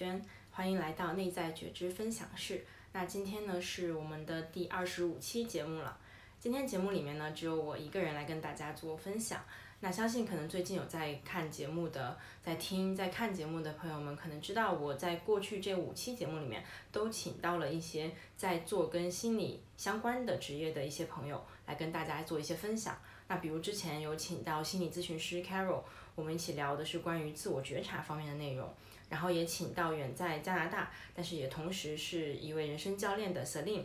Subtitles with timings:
[0.00, 2.64] 娟，欢迎来到内在觉知分享室。
[2.94, 5.94] 那今天呢是我们的第二十五期节目了。
[6.38, 9.44] 今天节目里面呢，只有我一个人来跟大家做分享。
[9.80, 22.98] 那相信可能最近有在看节目的、在听、在看节目的朋友们，可能知道我在过去这五期节目里面都请到了一些在做跟心理相关的职业的一些朋友来跟大家做一些分享。
[23.28, 25.82] 那比如之前有请到心理咨询师 Carol，
[26.14, 28.66] 我们一起聊的是关于自我觉察方面的内容。
[29.10, 33.82] 然后也请到远在加拿大，但是也同时是一位人生教练的 Celine，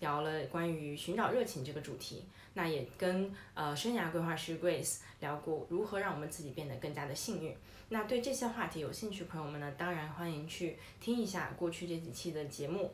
[0.00, 2.24] 聊了关于寻找热情这个主题。
[2.54, 7.54] 那也跟呃生涯规划师 Grace 聊过如何让我们自己变得更加的幸运。
[7.90, 12.92] 那对这些话题有兴趣朋友们呢，当然欢迎去听一下过去这几期的节目。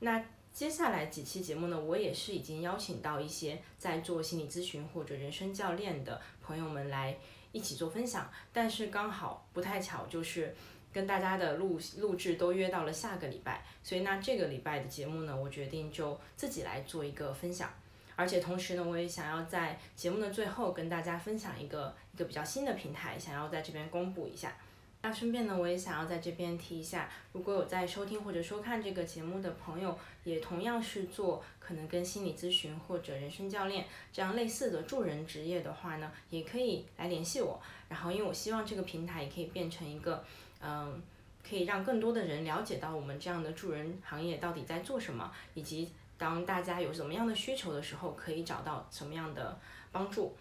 [0.00, 7.16] 那接下来几期节目呢，我也是已经邀请到一些在做心理咨询或者人生教练的朋友们来
[7.52, 10.54] 一起做分享，但是刚好不太巧就是
[10.92, 17.70] 跟大家的录录制都约到了下个礼拜，所以那这个礼拜的节目呢，我决定就自己来做一个分享。
[18.16, 24.54] 而且同时呢，我也想要在节目的最后跟大家分享一个一个比较新的平台，想要在这边公布一下。
[25.02, 37.58] 那顺便呢，我也想要在这边提一下，如果有在收听或者收看这个节目的朋友，也同样是做可能跟心理咨询或者人生教练这样类似的助人职业的话呢，也可以来联系我。
[37.88, 40.22] 然后，因为我希望这个平台也可以变成一个，
[40.62, 41.02] 嗯，
[41.48, 45.90] 可以让更多的人了解到我们这样的助人行业到底在做什么，以及。
[46.20, 49.58] 当大家有什么样的需求的时候，可以找到什么样的
[49.90, 50.36] 帮助，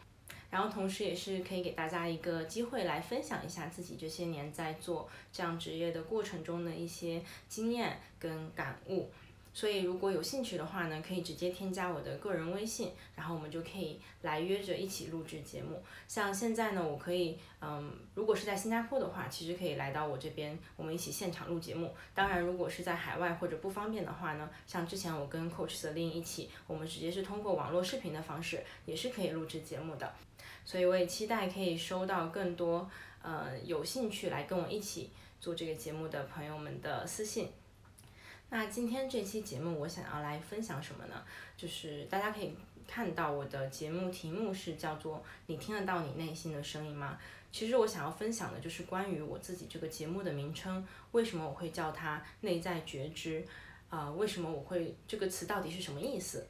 [0.49, 9.09] 然后同时也是可以给大家一个机会来分享一下自己这些年在做这样职业的过程中的一些经验跟感悟。
[9.53, 15.81] 所以如果有兴趣的话呢，可以直接添加我的个人微信，然后我们就可以来约着一起录制节目。
[16.07, 21.93] 像现在呢，我可以，嗯，如果是在新加坡的话，其实可以来到我这边，我们一起现场录节目。
[22.13, 30.13] 当然，如果是在海外或者不方便的话呢，像之前我跟 Coach Celine 一起，我们直接是通过网络视频的方式，也是可以录制节目的。
[30.63, 32.89] 所以我也期待可以收到更多，
[33.21, 35.09] 呃，有兴趣来跟我一起
[35.41, 37.49] 做这个节目的朋友们的私信。
[38.51, 41.23] 那今天这期节目我想要来分享什么呢？
[41.55, 42.55] 就是大家可以
[42.87, 47.19] 看到我的节目题目是叫做“你听得到你内心的声音吗？”
[47.51, 53.45] 其实我想要分享的就是关于我自己这个节目的名称，为什么我会叫它“内在觉知”？
[53.89, 56.47] 啊，为什么我会这个词到底是什么意思？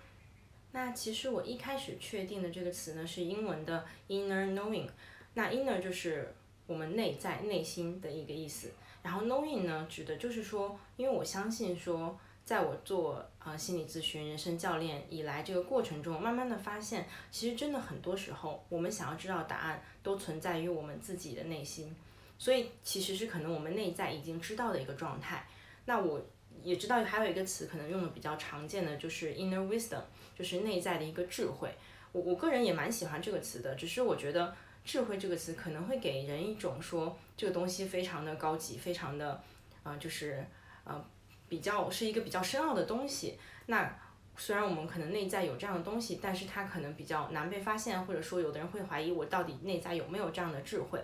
[0.71, 4.87] 那其实我一开始确定的这个词呢是英文的 “inner knowing”，
[5.33, 6.33] 那 “inner” 就是
[6.69, 8.69] 我们内在、内心的一个意思。
[9.01, 12.15] 然后 knowing 呢，指的就是说，因为我相信说，
[12.45, 21.95] 在我做呃心理咨询、人生教练以来这个过程中，慢慢的发现，其实真的很多时候，我们想要知道答案，都存在于我们自己的内心。
[22.37, 25.47] 所以其实是可能我们内在已经知道的一个状态。
[25.85, 26.21] 那我
[26.61, 30.03] 也知道还有一个词可能用的比较常见的就是 inner wisdom，
[30.37, 31.73] 就是内在的一个智慧。
[32.11, 34.53] 我我个人也蛮喜欢这个词的，只是我觉得。
[34.85, 39.39] 智慧这个词可能会给人一种说这个东西非常的高级，非常的，
[39.83, 40.43] 呃，就是
[40.83, 41.05] 呃
[41.47, 43.37] 比较是一个比较深奥的东西。
[43.67, 43.93] 那
[44.35, 50.99] 虽然我们可能内在有这样的东西，但是它可能比较难被发现，或者说有的人会怀疑我到底内在有没有这样的智慧。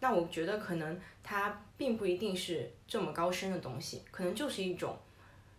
[0.00, 4.96] 那我觉得可能它并不一定是这么高深的东西，可能就是一种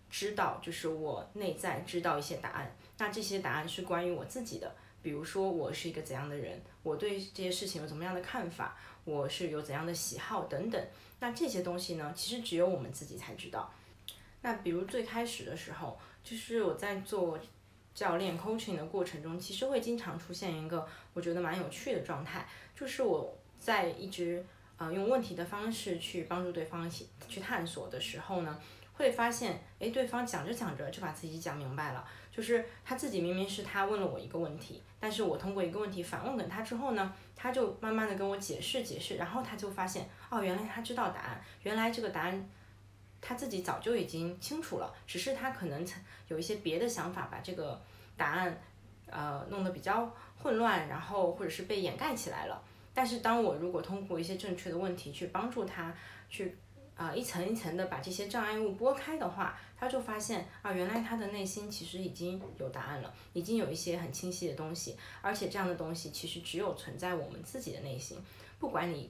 [0.09, 2.74] 知道，就是我内在知道一些答案。
[2.97, 4.74] 那这些答案是关于我自己的。
[5.01, 10.81] 比如说我是一个怎样的人，我对这些事情有怎么样的看法，我是有怎样的喜好等等。
[11.19, 13.71] 那这些东西呢，其实只有我们自己才知道。
[14.41, 17.37] 那比如最开始的时候，就是我在做
[17.93, 24.45] 教练 coaching 的过程中，其实会经常出现一个我觉得蛮有趣的状态，就是我在一直
[24.77, 28.57] 呃用问题的方式去帮助对方一起去探索的时候呢，
[28.93, 32.07] 会发现，诶，对方讲着讲着就把自己讲明白了。
[32.39, 42.49] 就是他自己明明是他问了我一个问题，但是我通过一个问题反问给他之后呢，他就慢慢的跟我解释解释，然后他就发现，哦，原来他知道答案，原来这个答案
[43.19, 45.85] 他自己早就已经清楚了，只是他可能
[46.29, 47.78] 有一些别的想法，把这个
[48.16, 48.58] 答案
[49.08, 52.64] 呃弄得比较混乱，然后或者是被掩盖起来了。
[52.93, 55.93] 但是当我如果通过一些正确的问题去帮助他
[56.29, 56.58] 去。
[56.99, 68.22] 啊，一层一层的把这些障碍物拨开的话，他就发现啊，原来他的内心其实已经有答案了，已经有一些很清晰的东西，而且这样的东西其实只有存在我们自己的内心。
[68.59, 69.09] 不管你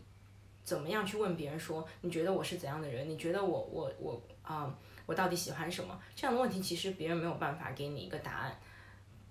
[0.64, 3.10] 怎么样去问别人说，你觉得我是怎样的人？
[3.10, 4.72] 你觉得我我我啊，
[5.08, 6.00] 我到底喜欢什么？
[6.16, 8.56] 这样的问题其实别人没有办法给你一个答案，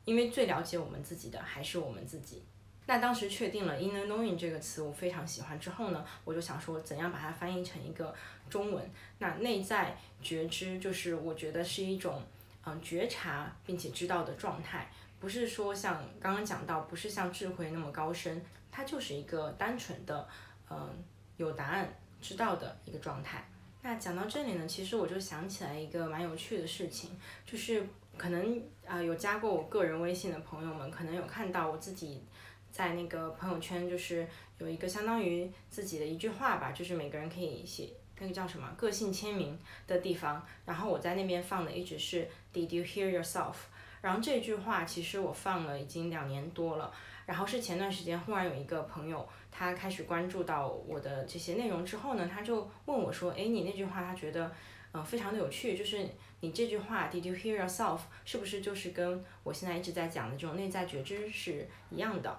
[0.04, 2.42] 因为最了解我们自己的还是我们自己。
[2.90, 8.14] 那当时确定了 inner knowing 这个词，我非常喜欢之后呢，我就想说怎样把它翻译成一个
[8.48, 8.90] 中文。
[9.18, 12.22] 那内在觉知就是我觉得是一种
[12.64, 14.90] 嗯觉察并且知道的状态，
[15.20, 18.42] 不是说像刚刚讲到，不是像智慧那么高深，
[18.72, 20.26] 它就是一个单纯的
[20.70, 20.88] 嗯
[21.36, 23.46] 有答案知道的一个状态。
[23.82, 27.10] 那讲到这里呢，其实我就想起来一个蛮有趣的事情，
[27.44, 27.86] 就是
[28.16, 32.24] 可能啊有加过我个人微信的朋友们，可能有看到我自己。
[32.70, 34.26] 在那个朋友圈，就是
[34.58, 40.44] 有一个相当于自己的一句话吧，就是每个人可以写那个叫什么个性签名的地方。
[40.64, 43.54] 然后我在那边放的一直是 Did you hear yourself？
[44.00, 46.92] 然后这句话其实我放了已经两年多了。
[47.26, 54.50] 然后是前段时间忽然有一个朋友，他开始关注到我的这些内容之后呢，他就问我说：“哎，你那句话他觉得
[54.92, 56.08] 嗯非常的有趣，就是
[56.40, 57.98] 你这句话 Did you hear yourself？
[58.24, 62.38] 是不是就是跟我现在一直在讲的这种内在觉知是一样的？”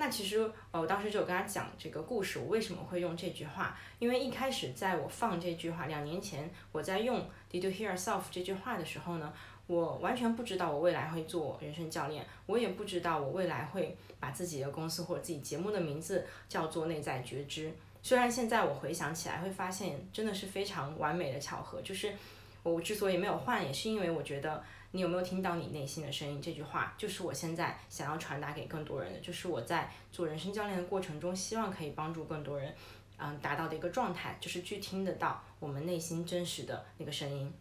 [0.00, 0.38] 那其实，
[0.70, 3.76] 呃，我当时就跟他讲这个故事，我为什么会用这句话？
[3.98, 7.18] 因为一开始在我放这句话，两年前我在用
[7.50, 9.32] Did you hear yourself 这句话的时候呢，
[9.66, 17.72] 我完全不知道我未来会做人生教练，我也不知道我未来会把自己的公司或者自己节目的名字叫做内在觉知。
[18.00, 22.14] 虽然现在我回想起来会发现，真的是非常完美的巧合，就是
[22.62, 24.62] 我之所以没有换，也是因为我觉得。
[24.92, 26.40] 你有没有听到你内心的声音？
[26.40, 32.74] 这句话就是我现在想要传达给更多人的，就是我在做人生教练的过程中，希望可以帮助更多人，
[33.18, 37.52] 嗯，达到的一个状态，就是去听得到我们内心真实的那个声音。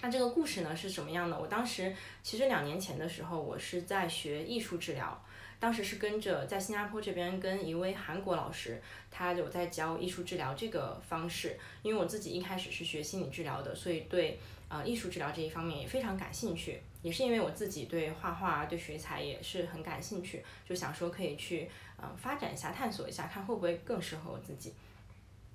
[0.00, 1.38] 那这个故事呢是什么样的？
[1.38, 5.22] 我当时其实两年前的时候，我是在学艺术治疗，
[5.60, 8.80] 当时是跟着在新加坡这边跟一位韩国老师，
[9.10, 11.58] 他有在教艺术治疗这个方式。
[11.82, 14.40] 因为我自己一开始是学心理治疗的，所以对。
[14.68, 21.70] 呃，艺术治疗这一方面也非常感兴趣，也是因为我自己对画画、对水彩也是很感兴趣，就想说可以去
[22.02, 24.72] 嗯发展一下、探索一下，看会不会更适合我自己。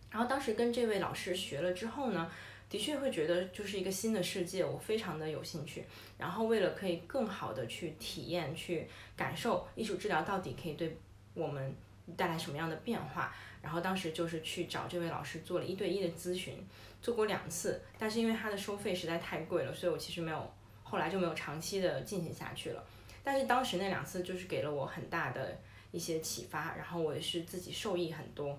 [0.10, 2.32] 然后当时跟这位老师学了之后呢，
[2.70, 5.84] 的确会觉得就是一个新的世界，我非常的有兴趣。
[6.18, 8.88] 然后为了可以更好的去体验、去
[9.18, 10.98] 感受艺术治疗到底可以对
[11.34, 11.76] 我们
[12.18, 16.56] 带来什么样的变化，然后当时就是去找这位老师做了一对一的咨询。
[17.02, 20.54] 做过两次，但是因为他的收费实在太贵了，所以我其实没有，
[20.84, 22.84] 后来就没有长期的进行下去了。
[23.24, 25.58] 但是当时那两次就是给了我很大的
[25.92, 28.56] 一些启发，然后我也是自己受益很多。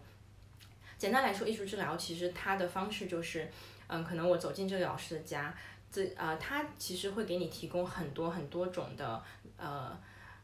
[0.99, 3.49] 简单来说，艺术治疗其实它的方式就是，
[3.87, 5.55] 嗯，可能我走进这个老师的家，
[5.93, 9.23] 这呃，他其实会给你提供很多很多种的
[9.57, 9.97] 呃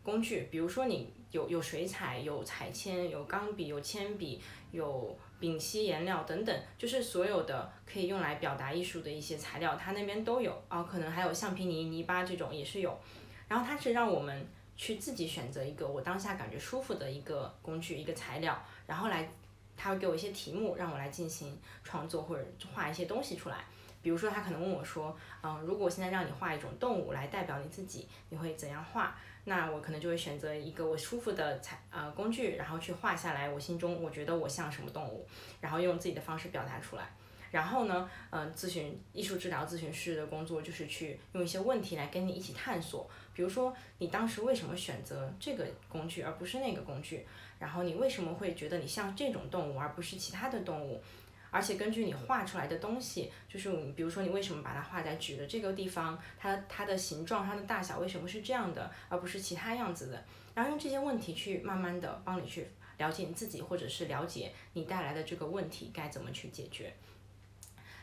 [0.05, 4.40] 工具，比如说你有有水彩、有彩铅、有钢笔、有铅笔、
[4.70, 5.19] 有。
[5.40, 12.98] 丙烯颜料等等，就是所有的可以用来表达艺术的一些材料，它那边都有啊，可能还有橡皮泥、泥巴这种也是有。
[13.46, 14.44] 然后它是让我们
[14.76, 19.31] 去自己选择一个我当下感觉舒服的一个工具、一个材料，然后来，
[19.76, 23.64] 他会给我一些题目让我来进行创作或者画一些东西出来。
[24.02, 29.16] 比如说他可能问我说，嗯，如果现在让你画一种动物来代表你自己，你会怎样画？
[29.48, 35.26] 那我可能就会选择一个我舒服的材呃工具，然后去画下来我心中我觉得我像什么动物，
[35.60, 37.10] 然后用自己的方式表达出来。
[37.50, 47.26] 然后呢，嗯，咨询艺术治疗咨询师的工作就是去用一些问题来跟你一起探索，比如说你当时为什么选择这个工具而不是那个工具，
[47.58, 51.02] 然后你为什么会觉得你像这种动物而不是其他的动物。
[51.50, 60.24] 而且根据你画出来的东西，就是比如说你为什么把它画在纸的这个地方，它它的形状、它的大小为什么是这样的，而不是其他样子的？
[60.55, 66.93] 然后用这些问题去慢慢的帮你去了解你自己，或者是了解你带来的这个问题该怎么去解决。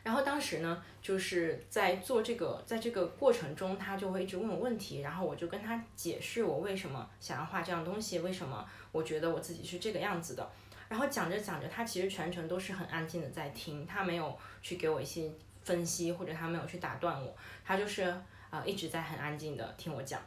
[0.03, 10.47] 然后当时呢，就是在做这个，在这个过程中，他就会一直问我问题，然后我就跟他解释我为什么想要画这样东西，为什么我觉得我自己是这个样子的。
[10.87, 15.31] 然后讲着讲着，他其实全程都是很安静的在听，他没有去给我一些
[15.63, 18.03] 分析，或者他没有去打断我，他就是
[18.51, 20.21] 呃一直在很安静的听我讲。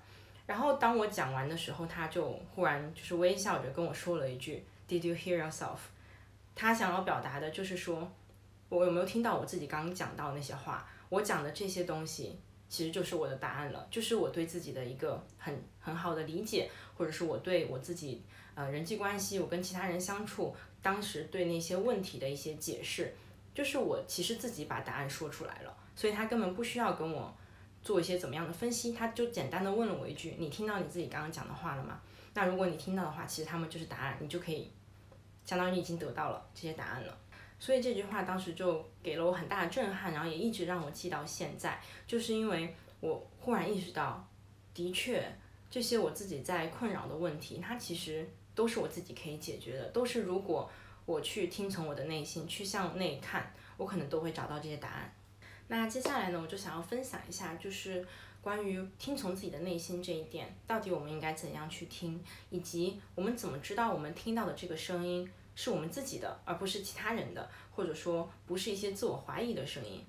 [0.47, 5.79] 然后当我讲完的时候，他就忽然就是微笑着跟我说了一句：“Did you hear yourself？”
[6.57, 8.11] 他想要表达的就是说，
[8.69, 10.89] 我有没有听到我自己刚刚讲到那些话？
[11.09, 12.37] 我讲的这些东西
[12.69, 18.25] 其实就是我的答案了，就是我对自己的一个很很好的理解，或者是我对我自己。
[18.59, 23.15] 呃，人际关系，我跟其他人相处，当时对那些问题的一些解释，
[23.55, 27.33] 就是我其实自己把答案说出来了，所以他根本不需要跟我
[27.83, 32.01] 做一些怎么样的分析，他就简单的问了我一句：“你听到你自己刚刚讲的话了吗？”
[32.35, 34.69] 那如果你听到的话，其实他们就是答案，你就可以
[35.45, 37.17] 相当于已经得到了这些答案了。
[37.61, 44.29] 所以这句话当时就给了我很大的震撼，然后也一直让我记到现在，就是因为我忽然意识到，
[44.75, 45.25] 的确
[45.71, 48.29] 这些我自己在困扰的问题，它其实。
[48.59, 50.69] 都是我自己可以解决的，都是如果
[51.07, 55.15] 我去听从我的内心，去向内看，我可能都会找到这些答案。
[55.69, 58.05] 那接下来呢，我就想要分享一下，就是
[58.43, 70.05] 关于听从自己的内心这一点，到底我们应该怎样去听，以及我们怎么知道我们听到的这个声音是我们自己的，而不是其他人的，或者说不是一些自我怀疑的声音。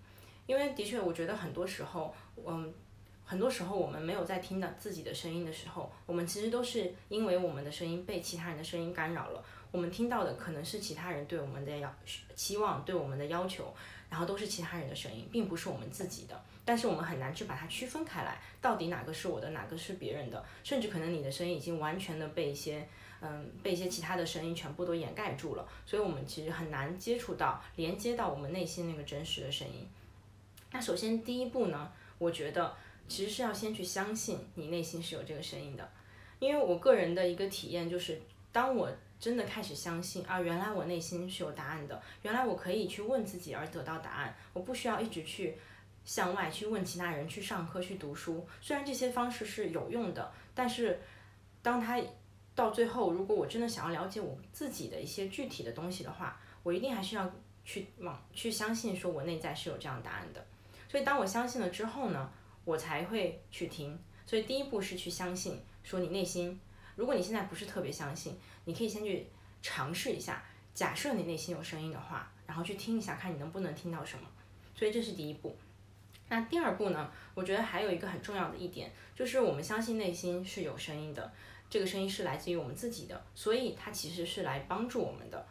[0.48, 2.12] 因为的确，我觉得很多时候，
[2.44, 2.74] 嗯，
[3.30, 9.44] 很多时候我们没有在听到自己的声音的时候，我们其实都是因为我们的声音被其他人的声音干扰了。
[9.70, 11.94] 我们听到的可能是其他人对我们的要
[12.36, 13.72] 期望，对我们的要求。
[14.10, 16.42] 然后都是其他人的声音，并不是我们自己的。
[16.66, 20.44] 但是我们很难去把它区分开来，到底哪个是我的，哪个是别人的。
[20.64, 22.90] 甚至可能你的声音已经完全的被一些，
[23.22, 25.68] 嗯，被一些其他的声音全部都掩盖住了。
[25.86, 29.88] 所以我们其实很难接触到、连接到我们内心那个真实的声音。
[30.72, 32.76] 那首先第一步呢，我觉得
[33.10, 35.90] 其实是要先去相信你内心是有这个声音的。
[36.40, 38.22] 因为我个人的一个体验就是，
[38.54, 38.90] 当我
[39.20, 45.58] 真的开始相信啊，原来我内心是有答案的，原来我可以去问自己而得到答案，我不需要一直去
[46.06, 48.48] 向外去问其他人，去上课去读书。
[48.62, 51.02] 虽然这些方式是有用的，但是
[51.62, 52.02] 当他
[52.56, 57.30] 到最后，如果我真的想要了解我自己的一些具体的东西的话，我一定还是要
[57.66, 60.46] 去往去相信，说我内在是有这样答案的。
[60.88, 62.32] 所以当我相信了之后呢，
[62.70, 63.98] 我才会去听。
[64.28, 66.60] 所以第一步是去相信，说你内心。
[66.96, 69.26] 如果你现在不是特别相信，你可以先去
[69.64, 70.44] 尝试一下。
[70.76, 74.24] 假设你内心有声音的话，然后去听一下，看你能不能听到什么。
[74.76, 75.58] 所以这是第一步。
[76.28, 77.12] 那第二步呢？
[77.34, 81.34] 我觉得还有一个很重要的一点，就是我们相信内心是有声音的，
[81.72, 85.44] 这个声音是来自于我们自己的，所以它其实是来帮助我们的。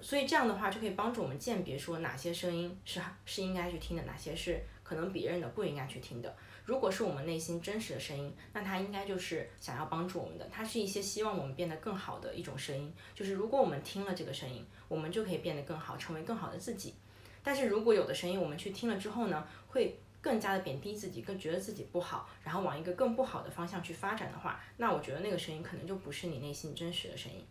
[0.00, 6.36] 所以这样的话就可以帮助我们鉴别说哪些声音是是应该去听的，哪些是可能别人的不应该去听的。
[6.64, 12.92] 如果是我们内心真实的声音，那它应该就是想要帮助我们的，它是一些希望我们变得更好的一种声音。
[13.14, 16.92] 就是如果我们听了这个声音，我们就可以变得更好，成为更好的自己。
[17.40, 27.44] 但是如果有的声音我们去听了之后呢，会更加的贬低自己，更觉得自己不好，然后往一个更不好的方向去发展的话，那我觉得那个声音可能就不是你内心真实的声音。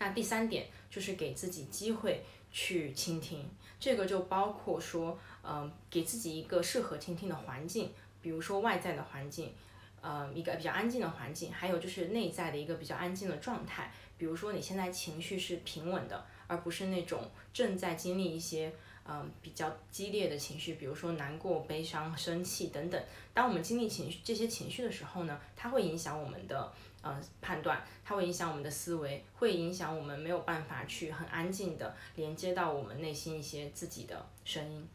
[0.00, 5.16] 那第三点就是给自己机会去倾听，这个就包括说。
[5.48, 9.52] 嗯，给自己一个适合倾听的环境，比如说外在的环境，
[10.00, 13.92] 呃，一个比较安静的环境，还有就是内在的一个比较安静的状态。
[14.18, 18.72] 比如说你现在情绪是平稳的，而不是那种正在经历一些
[19.06, 23.00] 嗯比较激烈的情绪，比如说难过、悲伤、生气等等。
[23.34, 26.72] 当我们经历情绪这些情绪的时候呢，它会影响我们的
[27.02, 34.88] 呃判断，它会影响我们的思维，会影响我们没有办法去很安静的连接到我们内心一些自己的声音。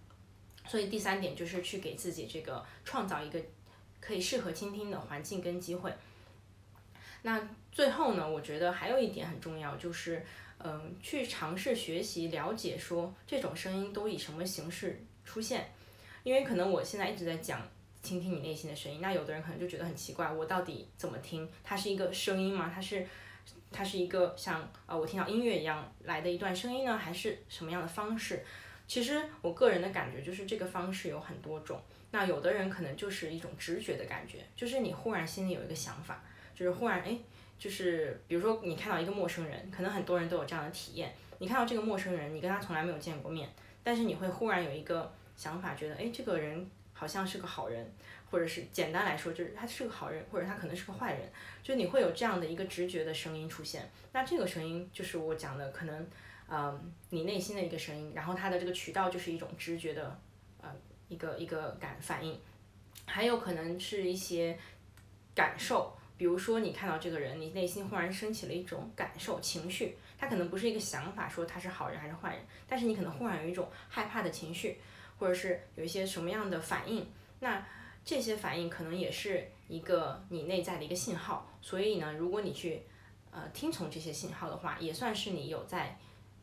[0.72, 3.38] 所以第三点就是去给自己这个创造一个
[4.00, 5.94] 可以适合倾听的环境跟机会。
[7.24, 10.26] 那最后呢，我觉得还有一点很重要，就是
[10.60, 15.70] 嗯，去尝试学习了解说这种声音都以什么形式出现。
[16.24, 17.68] 因为可能我现在一直在讲
[18.02, 21.46] 倾听你内心的声音，那有的人可能就觉得很奇怪，我到底怎么听？
[21.66, 22.72] 它是一个声音吗？
[22.74, 23.06] 它是
[23.74, 28.46] 它是一个像呃我听到音乐一样来的一段声音呢，还是什么样的方式？
[28.92, 31.82] 其实我个人的感觉就是这个方式有很多种，
[32.12, 36.22] 那有的人可能就是一种直觉的感觉，就是你忽然心里有一个想法，
[36.54, 37.18] 就是忽然哎，
[37.58, 43.48] 就是比如说你看到一个陌生人，可能很多人都有这样的体验，你看到这个陌生人，你跟他从来没有见过面，
[43.82, 47.90] 但是你会忽然有一个想法，觉得哎这个人好像是个好人，
[48.30, 51.22] 或者是简单来说就是他是个好人，或者他可能是个坏人，
[51.64, 56.06] 就你会有这样的一个直觉的声音出现，那这个声音就是我讲的可能。
[56.54, 60.20] 嗯，你内心的一个声音，然后它的这个渠道就是一种直觉的，
[60.60, 60.70] 呃，
[61.08, 62.38] 一个一个感反应，
[63.06, 64.60] 还有可能是一些
[65.34, 74.78] 感受，比如说你看到这个人，你内心忽然升起了一种感受情绪，他可能不是一个想法，说他是好人还是坏人，但是你可能忽然有一种害怕的情绪，
[75.18, 77.66] 或者是有一些什么样的反应，那
[78.04, 82.82] 这些反应可能也是一个你内在的一个信号，所以呢，如果你去
[83.32, 85.98] 呃听从这些信号的话，也算是你有在。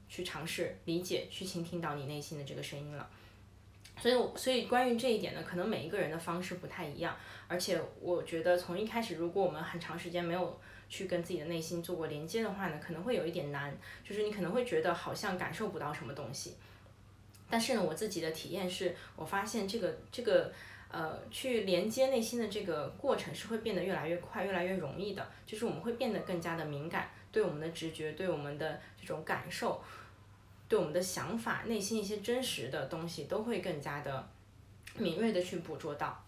[0.08, 3.08] 去尝试理解，去倾听到你内心的这个声音了。
[4.00, 7.16] 所以，所以关于这一点呢，可能每一个人的方式不太一样。
[7.48, 13.76] 而且，我觉得从一开始，如果我们很长时间没有去跟自己的内心做过连接的话呢，可能会有一点难。
[14.08, 16.54] 就是你可能会觉得好像感受不到什么东西。
[17.50, 20.52] 但是呢，我自己的体验是，我发现这个这个
[20.92, 25.28] 呃，去连接内心的这个过程是会变得越来越快、越来越容易的。
[25.44, 27.10] 就是我们会变得更加的敏感。
[27.30, 29.82] 对我们的直觉，对我们的这种感受，
[30.68, 34.28] 对我们的想法，内心一些真实的东西，都会更加的
[34.96, 36.24] 敏锐的去捕捉到。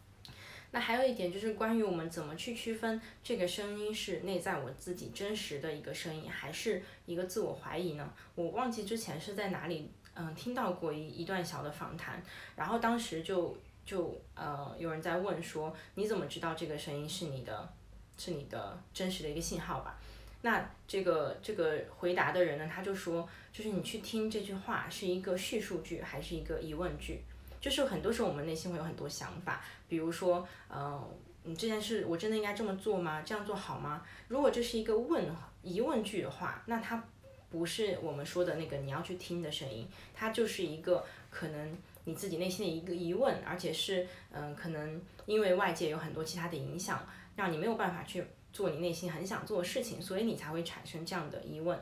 [0.73, 8.13] 那还有一点就是关于我们怎么去区分这个声音是内在我自己真实的一个声音，还是一个自我怀疑呢？
[8.37, 12.23] 我忘记之前是在哪里嗯听到过一一段小的访谈，
[12.55, 17.73] 然后当时就就呃有人在问说你怎么知道这个声音是你的，
[18.17, 19.99] 是你的真实的一个信号吧？
[20.43, 27.21] 那这个这个回答的人呢，他就说就是你去听这句话是一个叙述句还是一个疑问句？
[27.61, 31.07] 就是很多时候我们内心会有很多想法，比如说，呃，
[31.43, 33.23] 你这件事我真的应该这么做吗？
[33.23, 34.03] 这样做好吗？
[34.29, 35.27] 如果这是一个问
[35.63, 37.05] 疑问句的话，那它
[37.51, 47.07] 不是我们说的那个你要去听的声音，它就是一个可能你自己内心的一个疑问，而且是嗯，可能因为外界有很多其他的影响，
[47.37, 51.79] 让你没有办法去做你内心很想做的事情，所以你才会产生这样的疑问。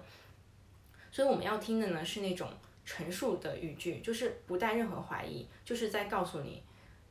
[1.10, 2.50] 所以我们要听的呢是那种。
[2.90, 6.62] 陈述的语句就是不带任何怀疑，就是在告诉你，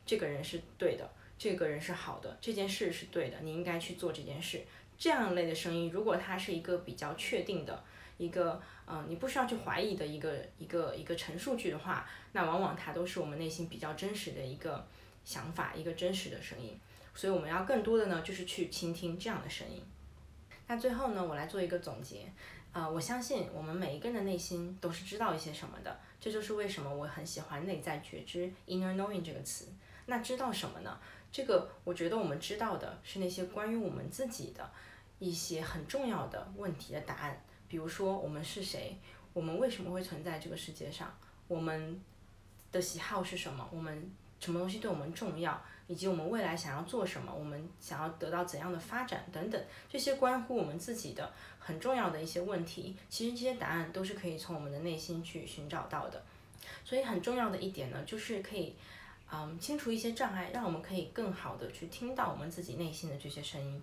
[0.08, 4.64] 这个人是对的，这个人是好的，这件事是对的，你应该去做这件事。
[4.98, 7.84] 这样类的声音，如果它是一个比较确定的
[8.18, 14.84] 一个，嗯，你不需要去怀疑的一个一个一个陈述句的话，那往往它都是我们内心比较真实的一个
[15.24, 16.76] 想法，一个真实的声音。
[17.18, 19.82] 所以我们要更多的呢，就是去倾听这样的声音。
[20.68, 22.32] 那最后呢，我来做一个总结。
[22.72, 29.66] 呃，我相信我们每一个人的内心都是知道一些什么的，这就是为什么我很喜欢内在觉知 （inner knowing） 这个词。
[30.06, 30.96] 那知道什么呢？
[31.32, 34.70] 这个我觉得我们知道的是那些关于我们自己的
[35.18, 38.96] 一些很重要的问题的答案，比如说我们是谁，
[39.34, 41.12] 我们为什么会存在这个世界上，
[41.48, 42.00] 我们
[42.72, 45.60] 的喜好是什么，我们什么东西对我们重要。
[45.88, 56.22] 以及我们未来想要做什么，我们想要得到怎样的发展等等，这些关乎我们自己的很重要的一些问题，其实这些答案都是可以从我们的内心去寻找到的。
[56.84, 58.76] 所以很重要的一点呢，就是可以，
[59.32, 63.82] 嗯，清除一些障碍，让我们可以更好的去听到我们自己内心的这些声音。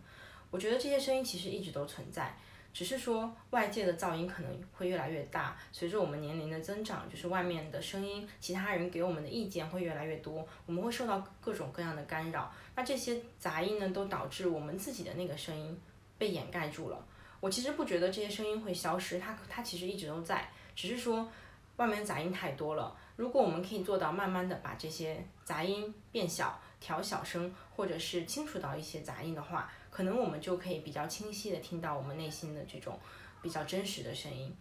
[0.50, 2.36] 我觉得这些声音其实一直都存在。
[2.74, 12.52] 只是说外界的噪音可能会越来越大，随着我们年龄的增长，就是外面的声音，其他人给我们的意见会越来越多，我们会受到各种各样的干扰。
[12.74, 15.80] 那这些杂音呢，都导致我们自己的那个声音
[16.18, 17.06] 被掩盖住了。
[17.38, 21.30] 我其实不觉得这些声音会消失，它它其实一直都在，只是说
[21.76, 22.96] 外面杂音太多了。
[23.14, 29.70] 如果我们可以做到慢慢的把这些杂音变小，调小声，或者是清除到一些杂音的话。
[29.94, 32.98] 可能我们就可以比较清晰的听到我们内心的这种
[33.40, 34.52] 比较真实的声音。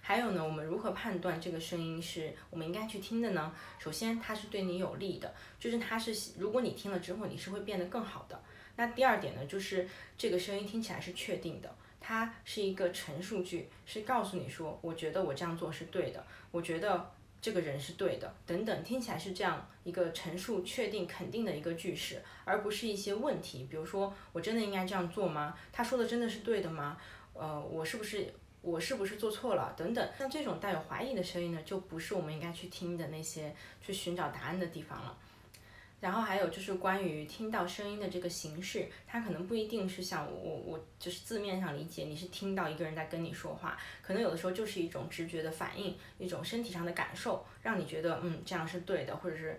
[0.00, 3.52] 还有呢，我们如何判断这个声音是我们应该去听的呢？
[3.80, 8.40] 首先，它是对你有利的，就是它是如果你听了之后，你是会变得更好的。
[8.76, 17.10] 那第二点呢，就是这个声音听起来是确定的，它是一个陈述句，是告诉你说，我觉得我这样做是对的，我觉得。
[17.46, 23.68] 这个人是对的，等等，听起来是这样一个陈述、确定、肯定的一个句式，而不是一些问题。
[23.70, 25.56] 比如说，我真的应该这样做吗？
[25.72, 26.96] 他说的真的是对的吗？
[27.34, 29.72] 呃，我是不是我是不是做错了？
[29.76, 35.16] 等等，像这种带有怀疑的声音呢，就不是我们应该去听的那些去寻找答案的地方了。
[36.06, 49.58] 然后还有就是关于听到声音的这个形式，它可能不一定是像我我就是字面上理解，你是听到一个人在跟你说话，可能有的时候就是一种直觉的反应，一种身体上的感受，让你觉得嗯这样是对的，或者是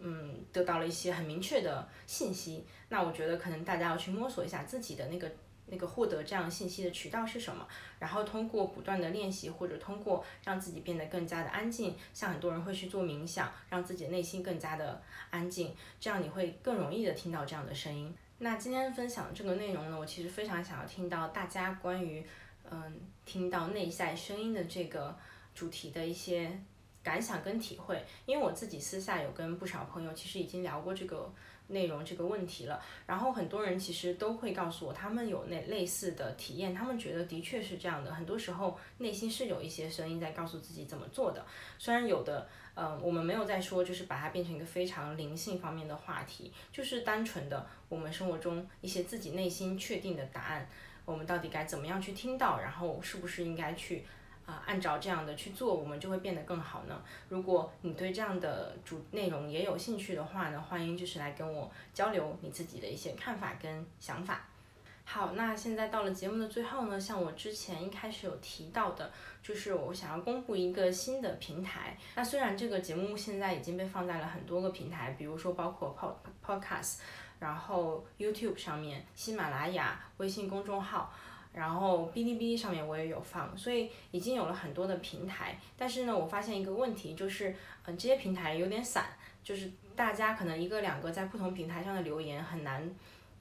[0.00, 2.64] 嗯得到了一些很明确的信息。
[2.88, 5.30] 那我觉得可能大家要去摸索一下自己的那个。
[5.72, 7.66] 那个获得这样信息的渠道是什么？
[7.98, 18.14] 然后通过不断的练习，或者通过让自己变得更加的安静，像很多人会去做冥想，让自己内心更加的安静，这样你会更容易的听到这样的声音。
[18.36, 22.22] 那今天分享这个内容呢，我其实非常想要听到大家关于
[22.70, 25.16] 嗯听到内在声音的这个
[25.54, 26.60] 主题的一些
[27.02, 31.32] 感想跟体会，因为我自己私下有跟不少朋友其实已经聊过这个。
[31.72, 38.14] 内容这个问题了，然后很多人其实都会告诉我，他们有那类似的体验，他们觉得的确是这样的。
[38.14, 41.44] 很多时候内心是有一些声音在告诉自己怎么做的，
[41.78, 50.68] 虽然有的，嗯，我们没有在说，就是把它变成一个非常灵性方面的话题，就是单纯的我们生活中一些自己内心确定的答案，
[51.04, 54.04] 我们到底该怎么样去听到，然后是不是应该去。
[54.44, 57.00] 啊，按照这样的去做，我们就会变得更好呢。
[57.28, 64.40] 如果你对这样的主内容也有兴趣的话呢，欢迎就是来跟我交流你自己的一些看法跟想法。
[65.04, 69.10] 好，那现在到了节目的最后呢，像我之前一开始有提到的，
[69.42, 71.96] 就是我想要公布一个新的平台。
[72.14, 76.98] 那虽然这个节目现在已经被放在了很多个平台，比如说包括 Pod Podcast，
[77.38, 81.12] 然后 YouTube 上面、喜马拉雅、微信公众号。
[81.52, 85.58] 然后哔哩哔哩上面我也有放，所以已经有了很多的平台。
[85.76, 89.04] 但是呢，我发现一个问题就是，嗯，这些平台有点散，
[89.44, 92.82] 就是大家可能一个两个在不同平台上的留言很难，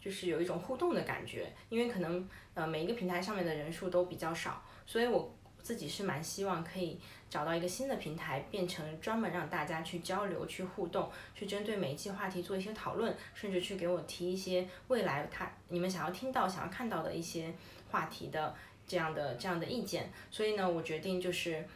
[0.01, 17.53] 就是有一种互动的感觉，因为可能呃每一个平台上面的人数都比较少，所以我自己是蛮希望可以找到一个新的平台，变成专门让大家去交流、去互动、去针对每一期话题做一些讨论，甚至去给我提一些未来他你们想要听到、想要看到的一些。
[17.91, 18.55] 话题的
[18.87, 21.67] 这样的这样的意见，所以呢，我决定就是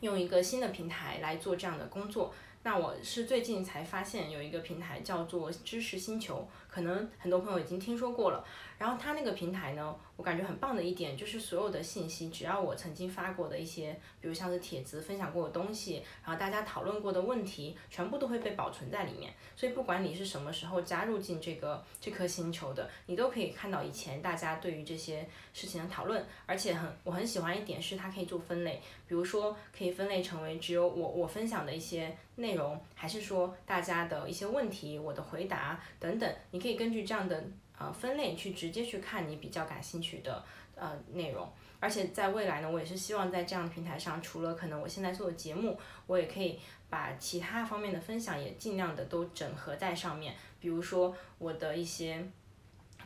[0.00, 2.34] 用一个新的平台来做这样的工作。
[2.62, 8.44] 那我是最近才发现有一个平台叫做知识星球，可能很多朋友已经听说过了。
[8.76, 19.32] 然后它那个平台呢，我感觉很棒的一点就是所有的信息，只要我曾经发过的一些，比如像是帖子、分享过的东西，然后大家讨论过的问题，全部都会被保存在里面。
[19.56, 26.22] 所以不管你是什么时候加入进这个这颗星球的，你都可以看到以前大家对于这些事情的讨论。
[26.44, 37.44] 而且很我很喜欢一点是它可以做分类，比如说可以分类成为只有我我分享的一些内容，还是说大家的一些问题，我的回答等等，你可以根据这样的。
[37.78, 40.42] 呃，分类去直接去看你比较感兴趣的
[40.74, 41.46] 呃内容，
[41.78, 52.26] 而且在未来呢，我也是希望在这样的平台上，除了可能我现在做的节目，我也可以把其他方面的分享也尽量的都整合在上面，比如说我的一些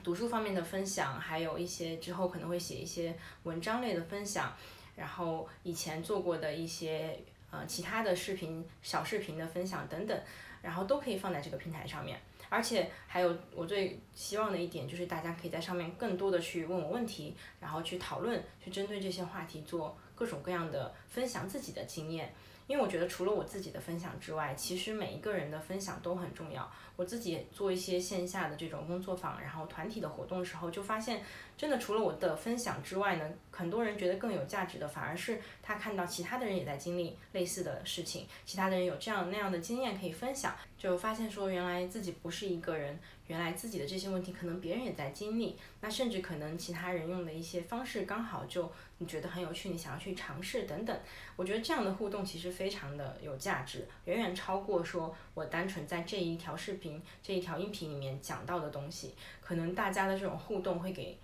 [0.04, 4.54] 读书方面的分享，还有一些之后可能会写一些文章类的分享，
[4.94, 7.18] 然后以前做过的一些
[7.50, 10.16] 呃其他的视频小视频的分享等等，
[10.62, 12.20] 然后都可以放在这个平台上面。
[12.50, 22.34] 而且还有我最希望的一点就是大家可以在上面更多的去问我问题，然后去讨论，去针对这些话题做各种各样的分享自己的经验。
[22.66, 26.70] 因为我觉得除了我自己的分享之外，其实每一个人的分享都很重要。
[26.94, 31.20] 我自己做一些线下的这种工作坊，然后团体的活动的时候，就发现，
[31.60, 42.98] 真的除了我的分享之外呢，很多人觉得更有价值的，反而是他看到其他的人也在经历类似的事情，其他的人有这样那样的经验可以分享，就发现说原来自己不是一个人。
[43.26, 50.98] 原来自己的这些问题，可能别人也在经历，那甚至可能其他人用的一些方式，刚好就你觉得很有趣，你想要去尝试等等。
[51.36, 59.14] 我觉得这样的互动其实非常的有价值，远远超过说我单纯在这一条视频、这一条音频里面讲到的东西。
[59.40, 61.16] 可能大家的这种互动会给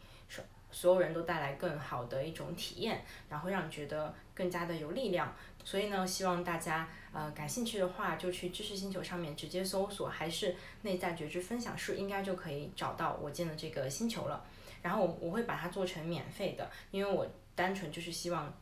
[0.70, 5.34] 所有人都带来更好的一种体验，然后让你觉得更加的有力量。
[5.64, 14.44] 所以呢，希望大家呃感兴趣的话，就去知识星球上面直接搜索，还是内在觉知分享室，应该就可以找到我建的这个星球了。
[14.82, 18.52] 然后我我会把它做成免费的，因为我单纯就是希望，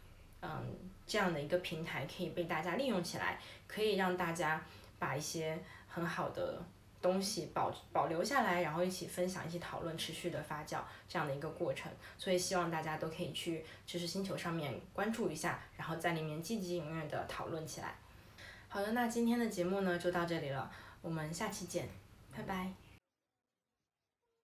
[0.40, 0.74] 嗯，
[1.06, 4.64] 这样的一个平台可以被大家利用起来，可以让大家
[4.98, 6.64] 把一些很好的。
[7.04, 11.92] 东西保保留下来，然后一起分享，一起讨论，持续的发酵这样的一个过程。
[12.16, 17.94] 所以希望大家都可以去知识星球上面关注一下，然后在里面积极踊跃的讨论起来。
[18.68, 20.70] 好的，那今天的节目呢就到这里了，
[21.02, 21.86] 我们下期见，
[22.34, 22.83] 拜拜。